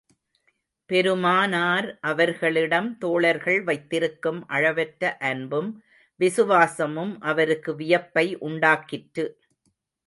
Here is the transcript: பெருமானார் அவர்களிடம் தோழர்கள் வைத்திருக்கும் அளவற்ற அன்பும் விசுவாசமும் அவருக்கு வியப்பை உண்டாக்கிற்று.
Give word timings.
பெருமானார் 0.89 1.99
அவர்களிடம் 2.01 2.97
தோழர்கள் 2.97 3.59
வைத்திருக்கும் 3.63 4.41
அளவற்ற 4.47 5.17
அன்பும் 5.17 5.69
விசுவாசமும் 6.19 7.13
அவருக்கு 7.21 7.75
வியப்பை 7.75 8.27
உண்டாக்கிற்று. 8.41 9.27